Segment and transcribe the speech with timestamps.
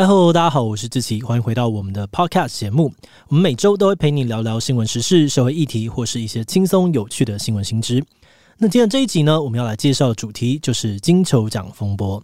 [0.00, 2.92] Hello，大家好，我是志奇，欢迎回到我们的 Podcast 节目。
[3.26, 8.00] 我们每周都会陪你聊聊新闻时事、社会议题，或是一些轻松有趣的新闻新知。
[8.58, 12.22] 那今天这一集呢，我们要来介绍的主题就是金球奖风波。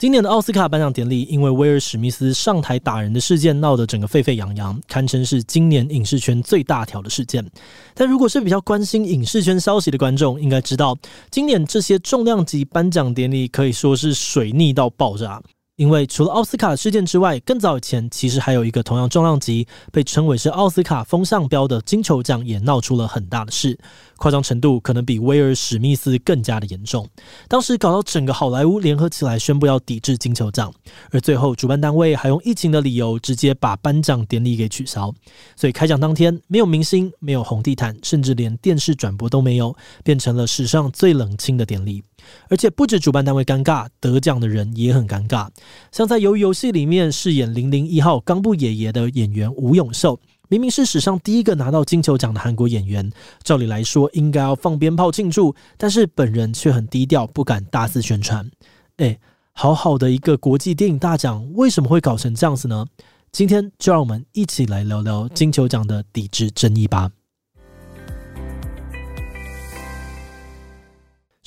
[0.00, 7.46] 今年的奥斯卡颁奖典礼，因为威尔史密斯上台打人的事件闹得整个沸沸扬扬，堪称是今年影视圈最大条的事件。
[7.94, 10.96] 但如果是比较关心影视圈消息的观众，应该知道，
[11.30, 15.38] 今年这些重量级颁奖典礼可以说是水逆到爆炸。
[15.80, 23.78] 因为除了奥斯卡事件之外，更早以前其实还有一个同样重量级，被称为是奥斯卡风向标的金球奖也闹出了很大的事，
[24.18, 27.08] 夸张程度可能比威尔史密斯更加的严重。
[27.48, 30.70] 当时搞到整个好莱坞联合起来宣布要抵制金球奖，
[31.12, 35.10] 而最后主办单位还用疫情的理由直接把颁奖典礼给取消。
[35.56, 42.02] 所以开奖当天没有明星，没有红地毯，甚至连电视转播都没有，变成了史上最冷清的典礼。
[42.48, 45.48] 而且不止主办单位尴尬，得奖的人也很尴尬。
[45.92, 53.10] 像在《鱿鱼游戏》里面饰演零零一号冈部爷爷的演员吴永秀，明明是史上第一个拿到金球奖的韩国演员，
[53.42, 58.50] 照理来说应该要放鞭炮庆祝，但是本人却很低调，不敢大肆宣传。
[58.96, 59.18] 诶，
[59.52, 62.86] 好好的一个国际电影大奖，为什么会搞成这样子呢？
[63.32, 67.10] 今天就让我们一起来聊聊金球奖的抵制争议吧。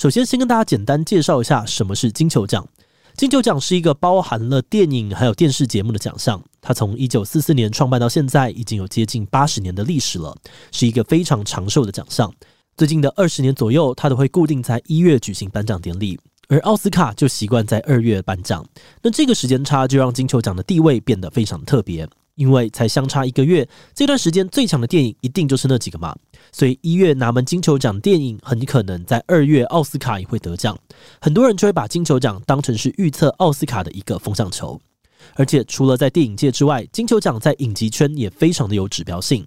[0.04, 2.68] 首先，先跟大家简单介绍一下什么是金球奖。
[3.16, 10.36] 金球奖是一个包含了电影还有电视节目的奖项，它从一九四四年创办到现在，已经有接近八十年的历史了，
[10.74, 12.30] 是一个非常长寿的奖项。
[12.76, 16.20] 最近的二十年左右，它都会固定在一月举行颁奖典礼，
[16.50, 18.66] 而奥斯卡就习惯在二月颁奖。
[19.02, 22.06] 那这个时间差就让金球奖的地位变得非常特别。
[22.36, 26.16] 因为才相差一个月，这段时间最强的电影一定就是那几个嘛，
[26.52, 30.78] 所以一月拿门金球奖电影很可能在二月奥斯卡也会得奖，
[31.22, 34.80] 很多人就会把金球奖当成是预测奥斯卡的一个风向球。
[35.36, 39.46] 而且除了在电影界之外，金球奖在影集圈也非常的有指标性，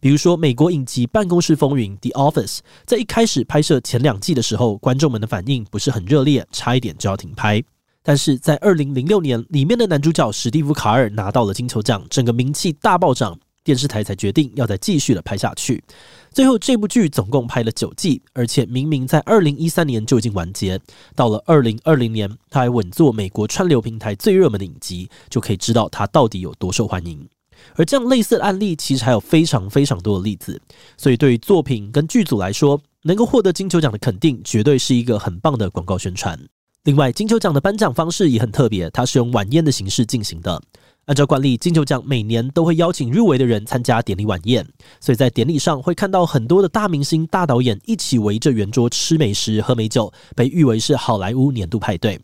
[0.00, 7.60] 比如说美国影集《办公室风云》（The Office） 在一开始拍摄前两季的时候，观众们的反应不是很热烈，差一点就要停拍。
[8.08, 15.82] 但是在二零零六年，里面的男主角史蒂夫·卡尔拿到了金球奖，整个名气大暴涨，电视台才决定要再继续的拍下去。
[16.30, 20.78] 最后这部剧总共拍了九季，而且明明在二零一三年就已经完结，
[21.16, 27.28] 到了二零二零年，他还稳坐美国串流平台最热门的影集，就可以知道他到底有多受欢迎。
[27.74, 30.62] 而这样类似的案例，其实还有非常非常多的例子。
[30.96, 36.38] 所以对于作品跟剧组来说，能够获得金球奖的肯定，绝对是一个很棒的广告宣传。
[36.86, 40.62] 另外，金球奖的颁奖方式也很特别，它是用晚宴的形式进行的。
[41.06, 44.64] 按照惯例，金球奖每年都会邀请入围的人参加典礼晚宴，
[45.00, 52.20] 所以在典礼上会看到很多的大明星、大导演一起围着圆桌吃美食、喝美酒，被誉为是好莱坞年度派对。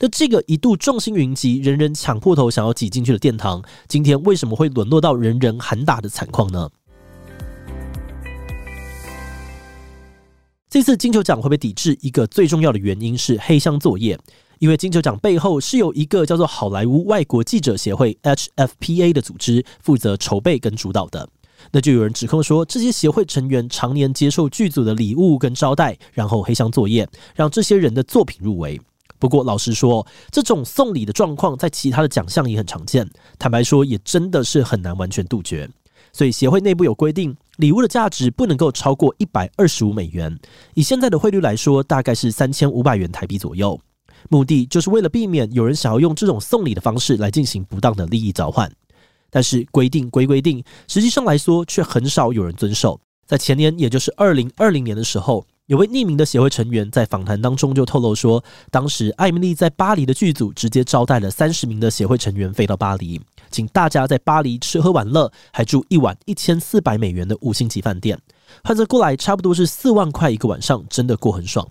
[0.00, 6.70] 那这个一度众星云集、人人抢破头想要挤进去的殿堂，今天为什么会沦落到人人喊打的惨况呢？
[10.70, 14.18] 这次金球奖会被抵制，一个最重要的原因是黑箱作业。
[14.58, 21.26] 因为金球奖背后是有一个叫做好莱坞外国记者协会 （HFPA） 的组织负责筹备跟主导的。
[21.70, 28.78] 那就有人指控说，这些协会成员常年接受剧组的礼物跟招待，然后黑箱作业，让这些人的作品入围。
[29.18, 33.08] 不过，老实说，这种送礼的状况在其他的奖项也很常见。
[33.38, 35.68] 坦白说，也真的是很难完全杜绝。
[36.12, 40.38] 所以协会内部有规定，礼物的价值不能够超过一百二十五美元，
[40.74, 43.78] 以现在的汇率来说，大概是三千五百元台币左右。
[44.30, 48.70] 目的就是为了避免有人想要用这种送礼的方式来进行不当的利益交换。
[49.28, 53.00] 但是规定归规定，实际上来说却很少有人遵守。
[53.26, 63.20] 在前年，也就是二零二零年的时候，有位匿名的协会成员在访谈当中就透露说，当时艾米丽在巴黎的剧组直接招待了三十名的协会成员飞到巴黎。
[63.50, 68.18] 请大家在巴黎吃喝玩乐，还住一晚一千四百美元的五星级饭店，
[68.64, 71.68] 换算过来差不多是四万块一个晚上，真的过很爽。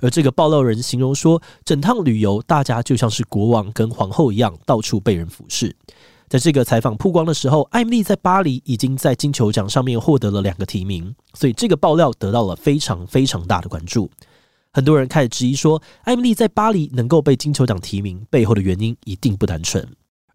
[0.00, 5.76] 而这个爆料人形容说，整趟旅游大家就像是国王跟皇后一样，到处被人服侍。
[6.28, 14.10] 在这个采访曝光的时候，艾米丽在巴黎已经在金球奖上面获得了两个提名，所以这个爆料得到了非常非常大的关注。
[14.72, 19.86] 很多人开始质疑说，艾米丽在巴黎能够被金球奖提名背后的原因一定不单纯。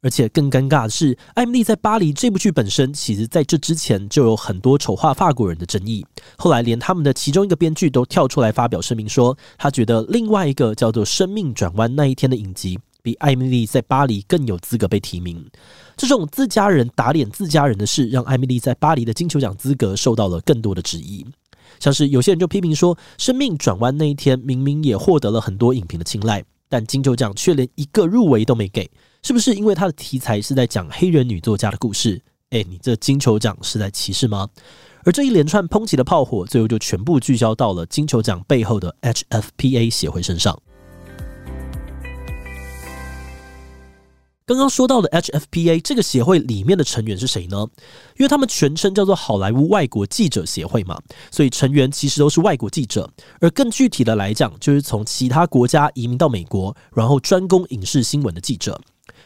[0.03, 6.03] 而且更尴尬的是，艾米丽在巴黎这部剧本身，其实在这之前就有很多丑化法国人的争议。
[6.37, 15.45] 后来连他们的其中一个编剧都跳出来发表声明说，他觉得另外一个叫做《生命转弯那一天》的影集，比艾米丽在巴黎更有资格被提名。
[15.97, 21.25] 这种自家人打脸自家人的事，让艾米丽在巴黎的金球奖资格受到了更多的质疑。
[21.79, 28.89] 像是有些人就批评说，《生命转弯那一天》明明也获得了很多影评的青睐，但金球奖却连一个入围都没给。
[29.23, 32.21] 是不是因为他的题材是在讲黑人女作家的故事？
[32.49, 34.49] 诶，你这金球奖是在歧视吗？
[35.03, 40.59] 而这一连串抨击的炮火，最后就全部聚焦到了金球奖背后的 HFPA 协会身上。
[44.45, 47.65] 刚刚说到的 HFPA 这个协会里面的成员是谁呢？
[48.17, 50.99] 因为他们全称叫做好莱坞外国记者协会嘛，
[51.31, 53.09] 所以成员其实都是外国记者。
[53.39, 58.79] 而更具体的来讲，就是从其他国家移民到美国，然后专攻影视新闻的记者。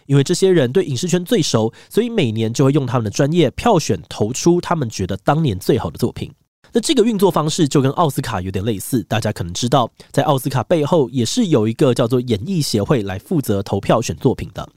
[0.05, 6.31] 因为这些人对影视圈最熟，所以每年就会用他们的专业票选投出他们觉得当年最好的作品。
[6.71, 14.67] 那这个运作方式就跟奥斯卡有点类似，大家可能知道，在奥斯卡背后也是有一个叫做演艺协会来负责投票选作品的。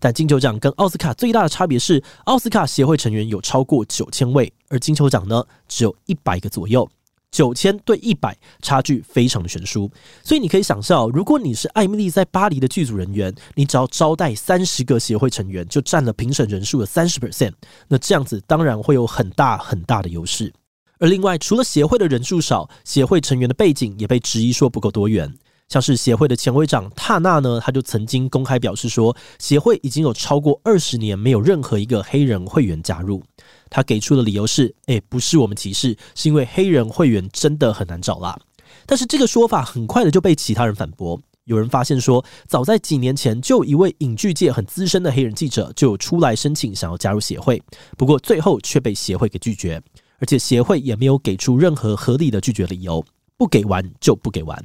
[0.00, 6.88] 但金球奖跟奥斯卡最大的差别是，奥斯卡协会成员有超过九千位，而金球奖呢，只有一百个左右。
[7.30, 9.90] 九千对一百，差距非常的悬殊，
[10.24, 17.52] 所以你可以想象，如果你是艾米丽在巴黎的剧组人员，你只要招待三十个协会成员，就占了评审人数的三十 percent，
[17.86, 20.50] 那这样子当然会有很大很大的优势。
[20.98, 25.34] 而另外，除了协会的人数少，协会成员的背景也被质疑说不够多元。
[25.68, 33.22] 像是协会的前会长塔纳呢，他就曾经公开表示说，协会已经有超过二十年没有任何一个黑人会员加入。
[33.68, 38.38] 他给出的理由是：诶，不是我们歧视，是因为黑人会员真的很难找啦。
[38.86, 41.20] 但是这个说法很快的就被其他人反驳。
[41.44, 47.62] 有人发现说，早在几年前，就一位影剧界很资深的黑人记者就出来申请想要加入协会，
[47.98, 49.82] 不过最后却被协会给拒绝，
[50.18, 53.04] 而且协会也没有给出任何合理的拒绝理由，
[53.36, 54.62] 不给完就不给完。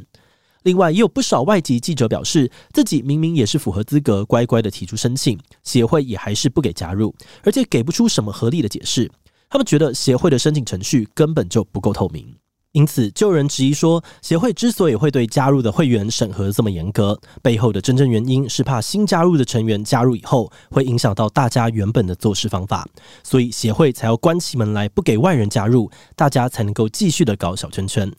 [0.64, 7.14] 另外，也有不少外籍记者表示，自己明明也是符合资格，乖乖的提出申请，协会也还是不给加入，
[7.44, 9.12] 而且给不出什么合理的解释。
[9.50, 12.26] 他们觉得协会的申请程序根本就不够透明，
[12.72, 22.88] 因此就有人质疑说，协会之所以会对加入的会员审核这么严格，背后的真正原因是怕新加入的成员加入以后，会影响到大家原本的做事方法，
[23.24, 28.12] 所以协会才要关起门来不给外人加入，大家才能够继续的搞小圈圈。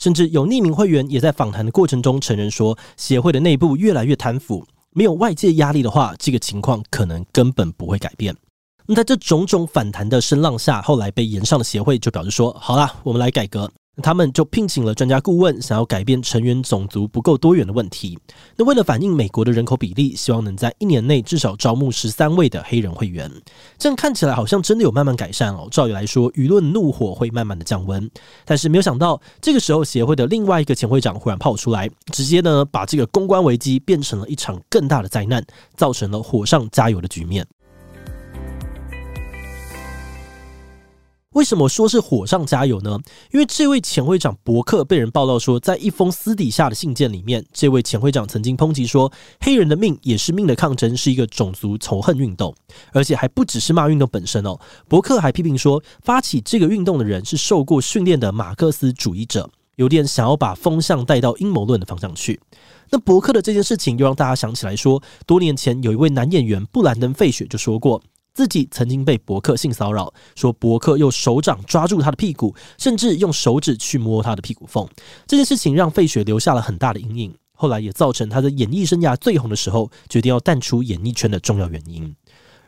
[0.00, 8.34] 甚至有匿名会员也在访谈的过程中承认说，协会的内部越来越贪腐，没有外界压力的话，这个情况可能根本不会改变。
[8.86, 13.70] 那在这种种反弹的声浪下，后来被延上的协会就表示说：“好啦，我们来改革。”
[14.02, 18.18] 他们就聘请了专家顾问，想要改变成员种族不够多元的问题。
[18.56, 23.30] 那为了反映美国的人口比例，希望能在一年内至少招募十三位的黑人会员。
[23.76, 25.68] 这样看起来好像真的有慢慢改善哦。
[25.70, 28.10] 照理来说，舆论怒火会慢慢的降温。
[28.46, 35.44] 但是没有想到，这个时候协会的另外一个前会长忽然跑出来，直接呢把这个公关危机变成了一场更大的灾难，
[35.76, 37.46] 造成了火上加油的局面。
[41.40, 42.98] 为什么说是火上加油呢？
[43.32, 52.54] 因为这位前会长伯克被人报道说，在一封私底下的信件里面，这位前会长曾经抨击说，黑人的命也是命的抗争是一个种族仇恨运动，
[52.92, 54.60] 而且还不只是骂运动本身哦。
[54.86, 62.38] 伯克还批评说，发起这个运动的人是受过训练的马克思主义者，有点想要把风向带到阴谋论的方向去。
[62.90, 68.02] 那伯克的这件事情又让大家想起来说，多年前有一位男演员布兰登·费雪就说过。
[68.32, 74.88] 自己曾经被博客性骚扰，说博客用手掌抓住他的屁股，甚至用手指去摸他的屁股缝。
[75.26, 82.14] 这件事情让费雪留下了很大的阴影，后来也造成他在演艺生涯最红的时候决定要淡出演艺圈的重要原因。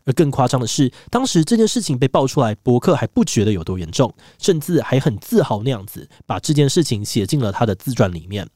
[0.05, 8.49] 而更夸张的是，当时这件事情被爆出来，博客还不觉得有多严重，甚至还很自豪那样子，把这件事情写进了他的自传里面。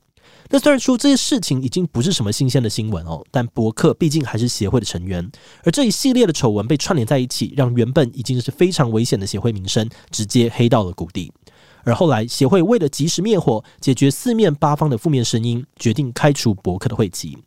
[0.48, 5.30] 那虽然说这些事情已经不是什么新鲜的新闻哦，但博客毕竟还是协会的成员，
[5.64, 11.32] 而这一系列的丑闻被串联在一起，让原本已经是非常危险的协会名声直接黑到了谷底。
[11.84, 17.38] 而后来协会为了及时灭火，解决四面八方的负面声音，决定开除博客的会籍。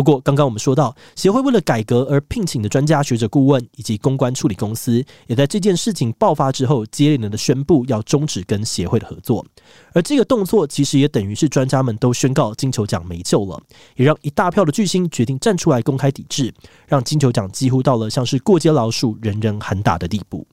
[0.00, 9.44] 不过，刚刚我们说到，协会为了改革而聘请的专家学者顾问以及公关处理公司，也在这件事情爆发之后，接连的宣布要终止跟协会的合作。
[9.92, 13.62] 而这个动作其实也等于是专家们都宣告金球奖没救了，
[13.94, 16.50] 也让一大票的巨星决定站出来公开抵制，
[16.86, 20.46] 让金球奖几乎到了像是过街老鼠、人人喊打的地步。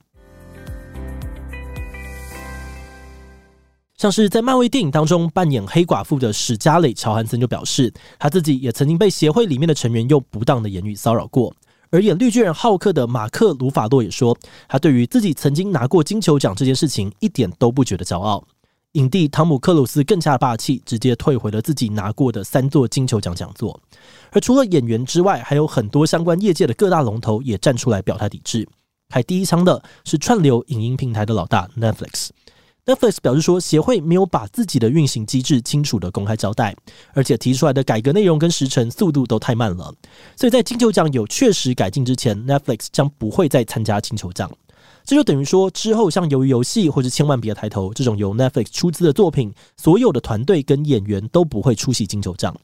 [3.98, 11.52] 像是在漫威电影当中扮演黑寡妇的史嘉蕾·乔韩森就表示，他自己也曾经被协会里面的成员用不当的言语骚扰过。
[11.90, 14.38] 而演绿巨人浩克的马克·鲁法洛也说，
[14.68, 18.44] 他对于自己曾经拿过金球奖这件事情一点都不觉得骄傲。
[18.92, 23.80] 影帝汤姆·克鲁斯更加霸气，直接退回了自己拿过的三座金球奖讲座。
[24.30, 28.68] 而除了演员之外，还有很多相关业界的各大龙头也站出来表态抵制。
[29.08, 32.28] 开第一枪的是串流影音平台的老大 Netflix。
[32.88, 36.74] Netflix 表示说，协会没有把自己的运行机制清楚的公开交代，
[37.12, 39.92] 而且提出来的改革内容跟时程速度都太慢了。
[40.34, 44.50] 所以在金球奖有确实改进之前，Netflix 将不会再参加金球奖。
[45.04, 52.56] 这就等于说，之后像《鱿鱼游戏》或者《千万别抬头》这种由 Netflix 出资的作品，所有的团队跟演员都不会出席金球奖。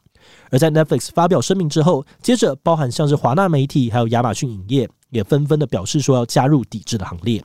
[0.49, 7.45] 而在 Netflix 发表声明之后，接着包含像是华纳媒体还有亚马逊影业也纷纷的表示说要加入抵制的行列。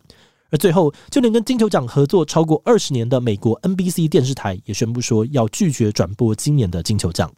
[0.51, 7.31] 而最后，就连跟金球奖合作超过二十年的美国 NBC 电视台也宣布说要拒绝转播今年的金球奖。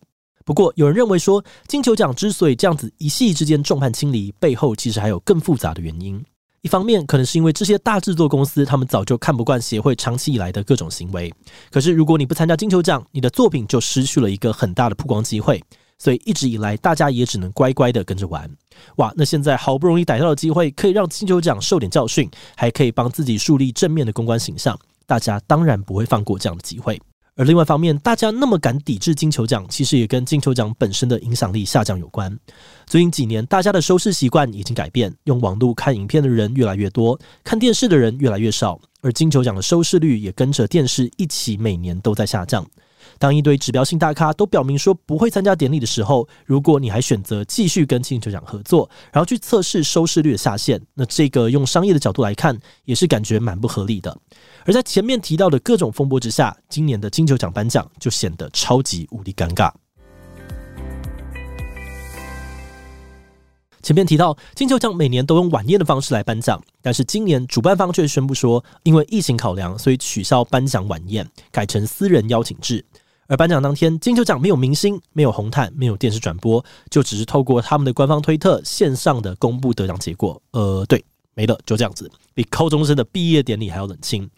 [0.44, 6.24] 不过，有人认为说，金球奖之所以这样子一夕之间众叛亲离，背后其实还有更复杂的原因。
[6.62, 11.32] 一方面，可能是因为这些大制作公司他们早就看不惯协会长期以来的各种行为。
[11.70, 15.62] 可是，如果你不参加金球奖，你的作品就失去了一个很大的曝光机会。
[16.02, 18.50] 所以一直以来，大家也只能乖乖的跟着玩。
[18.96, 27.00] 哇，那现在好不容易逮到的机会，可以让金球奖受点教训，还可以帮自己树立正面的公关形象，大家当然不会放过这样的机会。
[27.36, 32.36] 而另外一方面，大家那么敢抵制金球奖，其实也跟金球奖本身的影响力下降有关。
[32.88, 42.66] 最近几年，大家的收视习惯已经改变，用网络看影片的人越来越多，看电视的人越来越少，而金球奖的收视率也跟着电视一起每年都在下降。
[43.22, 54.18] 当一堆指标性大咖都表明说不会参加典礼的时候，如果你还选择继续跟金球奖合作，然后去测试收视率的下限，那这个用商业的角度来看，也是感觉蛮不合理的。
[54.66, 59.72] 而在前面提到的各种风波之下，今年的金球奖颁奖就显得超级无敌尴尬。
[63.84, 72.84] 前面提到，金球奖每年都用晚宴的方式来颁奖，但是今年主办方却宣布说，因为疫情考量，所以取消颁奖晚宴，改成私人邀请制。
[73.32, 80.42] 而颁奖当天，金球奖没有明星，没有红毯，没有电视转播，就只是透过他们的官方推特线上的公布得奖结果。
[80.52, 81.02] 呃，对，
[81.34, 84.30] 没了，就这样子，比高中生的毕业典礼还要冷清。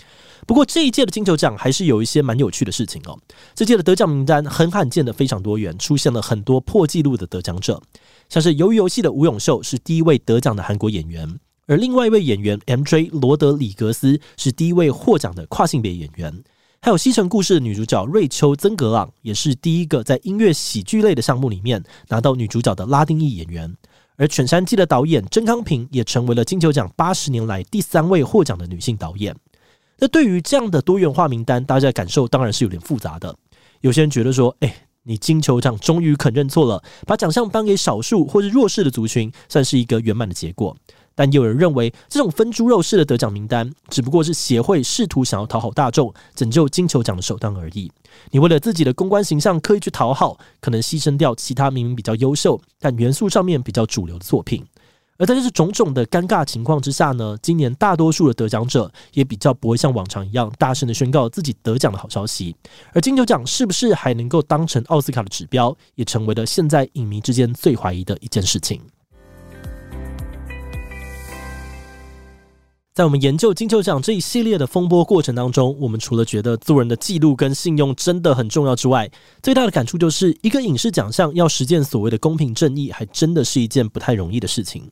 [0.46, 3.18] 不过这一届的金球奖还是有一些蛮有趣的事情哦。
[3.56, 7.82] 这届的得奖名单很罕见的非常多元，出现了很多破纪录的得奖者，
[8.30, 16.44] 像是《鱿鱼游戏》的吴永秀是第一位得奖的韩国演员，而另外一位演员 MJ 罗德里格斯是第一位获奖的跨性别演员。
[16.86, 23.74] 还有《西城故事》的女主角瑞秋·曾格朗，也是第一个在音乐喜剧类的项目里面拿到女主角的拉丁裔演员。
[24.18, 29.34] 而《犬山记》的导演甄康平也成为了金球奖八十年来第三位获奖的女性导演。
[29.98, 33.34] 那对于这样的多元化名单，大家的感受当然是有点复杂的。
[33.80, 40.76] 有些人觉得说，哎，你金球奖终于肯认错了，把奖项颁给少数或是弱势的族群，算是一个圆满的结果。
[41.16, 47.92] 但有人认为，这种分猪肉式的得奖名单，只不过是协会试图想要讨好大众、拯救金球奖的手段而已。
[48.32, 54.66] 你为了自己的公关形象刻意去讨好，可能牺牲掉其他明明比较优秀，但元素上面比较主流的作品。
[55.18, 62.56] 而在这种种的尴尬情况之下呢，今年大多数的得奖者也比较不会像往常一样大声的宣告自己得奖的好消息。
[62.94, 68.82] 而金球奖是不是还能够当成奥斯卡的指标，也成为了现在影迷之间最怀疑的一件事情。
[72.94, 79.10] 在我们研究金球奖这一系列的风波过程当中，我们除了觉得做人的记录跟信用真的很重要之外，
[79.42, 84.92] 最大的感触就是一个影视奖项要实践所谓的公平正义，还真的是一件不太容易的事情。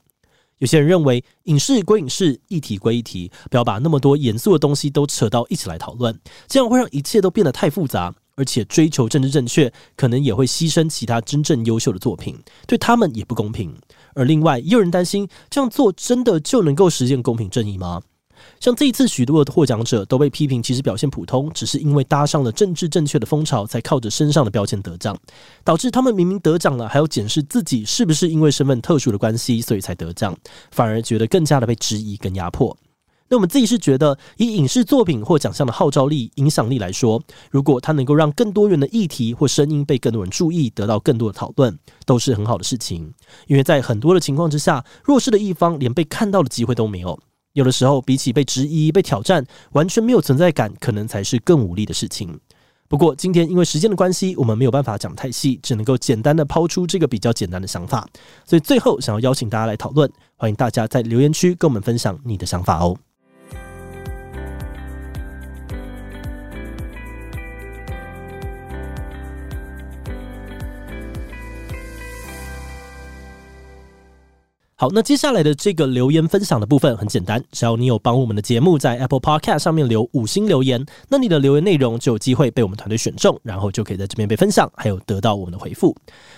[0.57, 13.75] 有些人认为，影视归影视，议题归议题，不要把那么多严肃的东西都扯到一起来讨论，这样会让一切都变得太复杂，而且追求政治正确，可能也会牺牲其他真正优秀的作品，对他们也不公平。
[14.13, 18.01] 而另外，也有人担心这样做真的就能够实现公平正义吗？
[18.59, 25.15] 像这一次许多的获奖者都被批评，其实表现普通，只是因为搭上了政治正确的风潮，才靠着身上的标签得奖，
[25.63, 30.35] 导致他们明明得奖了，还要检视自己是不是因为身份特殊的关系，所以才得奖，
[30.71, 32.75] 反而觉得更加的被质疑跟压迫。
[33.31, 43.13] 那我们自己是觉得，以影视作品或奖项的号召力、影响力来说，如果它能够让更多元的议题或声音被更多人注意，得到更多的讨论，都是很好的事情。
[43.47, 47.17] 因为在很多的情况之下，弱势的一方连被看到的机会都没有。
[47.53, 52.37] 有的时候，比起被质疑、被挑战，完全没有存在感，可能才是更无力的事情。
[52.89, 58.05] 不过，今天因为时间的关系，我们没有办法讲太细，只能够简单的抛出这个比较简单的想法。
[58.45, 62.97] 所以最后，想要邀请大家来讨论，欢迎大家在留言区跟我们分享你的想法哦。
[74.81, 85.95] 好，那接下来的这个留言分享的部分很简单，只要你有帮我们的节目在 Apple Podcast 上面留五星留言，那你的留言内容就有机会被我们团队选中，然后就可以在这边被分享，还有得到我们的回复。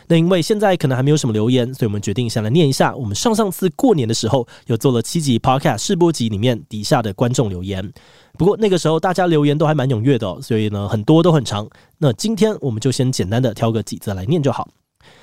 [0.08, 7.94] 那因为现在可能还没有什么留言，所以我们决定先来念一下我们上上次过年的时候有做了七集 Podcast 试播集里面底下的观众留言。
[8.38, 11.66] 不过那个时候大家留言都还蛮踊跃的，所以呢很多都很长。
[11.98, 14.68] 那今天我们就先简单的挑个几则来念就好。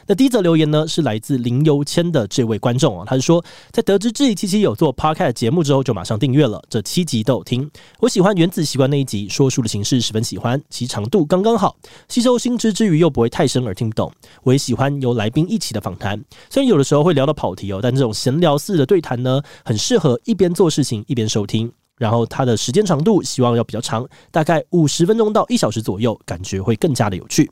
[0.06, 7.70] 那第一则留言呢，是来自林游谦的这位观众啊，他是说，在得知志祺七七有做 podcast 节目之后，就马上订阅了，这七集都有听。
[8.00, 11.76] 我喜欢原子习惯那一集，说书的形式十分喜欢，其长度刚刚好，
[12.08, 14.12] 吸收新知之余又不会太深而听不懂。
[14.42, 21.72] 我也喜欢由来宾一起的访谈，虽然有的时候会聊到跑题哦，但这种闲聊式的对谈呢，很适合一边做事情一边收听。
[21.96, 27.50] 然后它的时间长度希望要比较长，大概五十分钟到一小时左右，感觉会更加的有趣。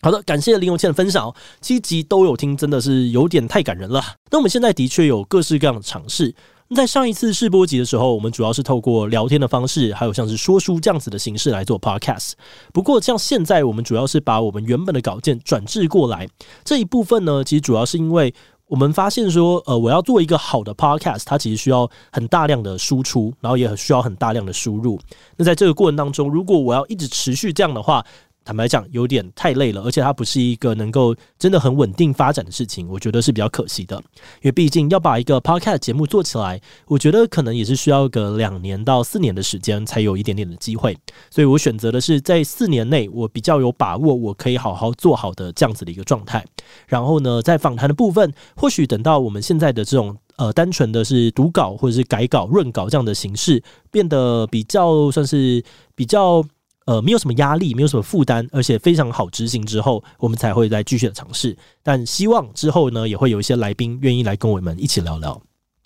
[0.00, 4.00] 好的，感谢林永倩的分享哦，七集都有听，真的是有点太感人了。
[4.30, 6.34] 那我们现在的确有各式各样的尝试。
[6.76, 12.32] 在上一次试播集的时候，我们主要是透过聊天的方式，还有像是说书这样子的形式来做 podcast。
[12.72, 16.28] 不过，像现在我们主要是把我们原本的稿件转制过来。
[16.62, 18.32] 这一部分呢，其实主要是因为
[18.66, 25.00] 我们发现说，呃，我要做一个好的 podcast，它其实需要很大量的输出，然后也很需要很大量的输入。
[25.38, 28.04] 那在这个过程当中，如果我要一直持续这样的话，
[28.48, 33.94] 坦白讲，有点太累了，而且它不是一个能够真的很稳定发展的事情，我觉得是比较可惜的。
[34.36, 40.96] 因为毕竟要把一个 podcast 节目做起来，我觉得可能也是需要个两年到四年的时间才有一点点的机会。
[41.30, 46.42] 所以我选择的是在四年内，我比较有把握，我可以好好做好的这样子的一个状态。
[46.86, 55.62] 然后呢，在访谈的部分，或许等到我们现在的这种呃单纯的是读稿或者是改稿、润稿这样的形式变得比较算是
[55.94, 56.42] 比较。
[56.88, 61.54] 呃，没有什么压力，没有什么负担，而且非常好执行之后，我们才会再继续的尝试。
[61.82, 65.38] 但希望之后呢，也会有一些来宾愿意来跟我们一起聊聊。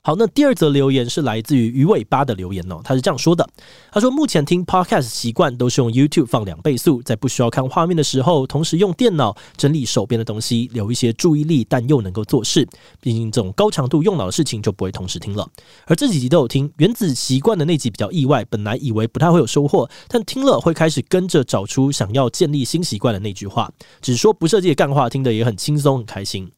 [0.05, 3.49] 好，那第二则留言是来自于鱼尾巴的留言哦，他是这样说的：
[3.93, 12.69] 他说目前听 podcast 习惯都是用 YouTube 放两倍速，在不需要看画面的时候，同时用电脑整理手边的东西，留一些注意力，但又能够做事。
[13.01, 15.49] 毕竟这种高强度用脑的事情就不会同时听了。
[15.87, 23.71] 而这几集都有听，原子习惯的那集比较意外，本来以为不太会有收获，但听了会开始跟着找出想要建立新习惯的那句话。
[24.01, 26.51] 只说不设计的干话，听得也很轻松很开心。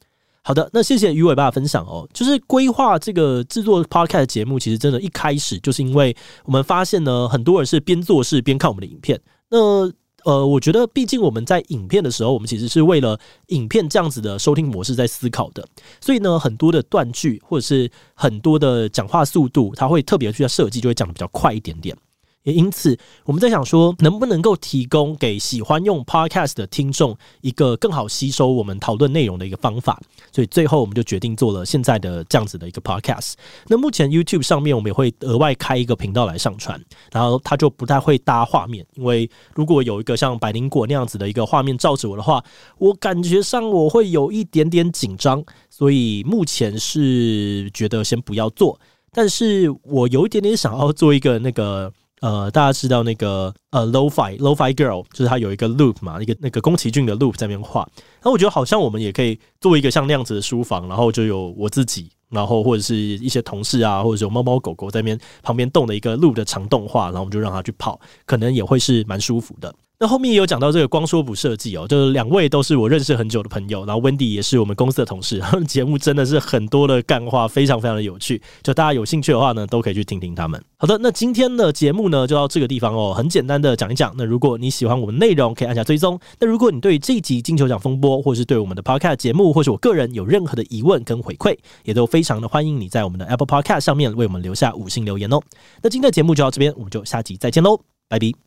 [0.46, 2.07] 好的，那谢谢鱼尾巴的分享哦。
[2.12, 9.18] 就是规划这个制作 podcast 节目，其实真的，一开始就是因为我们发现呢，很多人是边做事边看我们的影片。
[9.48, 9.90] 那
[10.24, 15.66] 呃，我觉得毕竟我们在影片的时候，我们其实是为了影片这样子的收听模式在思考的，
[15.98, 21.96] 所以呢，很多的断句或者是很多的讲话速度，它会特别去设计，就会讲的比较快一点点。
[22.44, 29.98] 也因此，我们在想说，能不能够提供给喜欢用 podcast 的听众一个更好吸收我们讨论内容的一个方法。
[30.30, 33.33] 所以最后，我们就决定做了现在的这样子的一个 podcast。
[33.66, 36.78] 那目前 YouTube 上面，我们也会额外开一个频道来上传，
[37.11, 42.44] 然后它就不太会搭画面，因为如果有一个像百灵果那样子的一个画面照着我的话，
[42.76, 48.78] 我感觉上我会有一点点紧张，所以目前是觉得先不要做。
[49.12, 51.90] 但是我有一点点想要做一个那个。
[52.24, 57.87] 呃，大家知道那个呃，Lo-Fi Lo-Fi Girl，就是它有一个 loop 嘛，一个那个宫崎骏的 loop 在那边画。
[57.96, 69.74] 然后我觉得好像我们也可以做一个像那样子的书房，然后就有我自己，然后或者是一些同事啊，或者是有猫猫狗狗在那边旁边动的一个 loop 的长动画，然后我们就让它去跑，可能也会是蛮舒服的。
[70.04, 80.62] 那后面也有讲到这个光说不设计哦，就是两位都是我认识很久的朋友，然后 Wendy 也是我们公司的同事，他 们节目真的是很多的干话，非常非常的有趣，就大家有兴趣的话呢，都可以去听听他们。
[80.76, 84.12] 好的，那今天的节目呢就到这个地方哦，很简单的讲一讲。
[84.18, 86.20] 那如果你喜欢我们内容，可以按下追踪。
[86.38, 95.40] 那如果你对这一集金球奖风波，或是对我们的 Podcast 节目，或是我个人有任何的疑问跟回馈，也都非常的欢迎你在我们的 Apple Podcast 上面为我们留下五星留言哦。
[95.80, 98.44] 那今天的节目就到这边，我们就下集再见喽，拜拜。